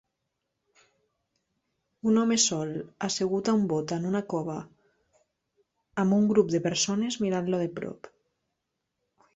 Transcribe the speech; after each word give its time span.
Un 2.11 2.17
home 2.21 2.37
sol 2.45 2.73
assegut 3.09 3.51
a 3.51 3.55
un 3.59 3.69
bot 3.75 3.93
a 3.97 4.01
una 4.13 4.23
cova 4.35 4.57
amb 6.05 6.19
un 6.21 6.27
grup 6.35 6.53
de 6.57 6.65
persones 6.69 7.21
mirant-lo 7.27 7.63
de 7.67 7.71
prop. 7.79 8.13